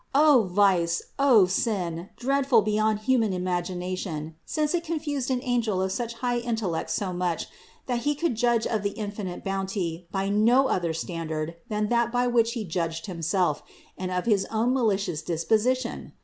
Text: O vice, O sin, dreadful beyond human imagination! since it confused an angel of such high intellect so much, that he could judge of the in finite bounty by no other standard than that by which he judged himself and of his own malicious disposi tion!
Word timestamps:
O 0.15 0.49
vice, 0.51 1.03
O 1.19 1.45
sin, 1.45 2.09
dreadful 2.17 2.63
beyond 2.63 3.01
human 3.01 3.33
imagination! 3.33 4.33
since 4.43 4.73
it 4.73 4.83
confused 4.83 5.29
an 5.29 5.41
angel 5.43 5.79
of 5.79 5.91
such 5.91 6.15
high 6.25 6.39
intellect 6.39 6.89
so 6.89 7.13
much, 7.13 7.45
that 7.85 7.99
he 7.99 8.15
could 8.15 8.33
judge 8.33 8.65
of 8.65 8.81
the 8.81 8.97
in 8.97 9.11
finite 9.11 9.43
bounty 9.43 10.07
by 10.11 10.27
no 10.27 10.67
other 10.67 10.91
standard 10.91 11.55
than 11.69 11.89
that 11.89 12.11
by 12.11 12.25
which 12.25 12.53
he 12.53 12.65
judged 12.65 13.05
himself 13.05 13.61
and 13.95 14.09
of 14.09 14.25
his 14.25 14.45
own 14.45 14.73
malicious 14.73 15.21
disposi 15.21 15.77
tion! 15.77 16.13